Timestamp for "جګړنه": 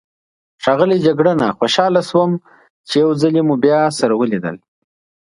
1.05-1.47